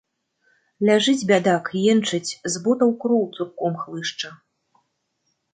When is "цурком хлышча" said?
3.35-4.29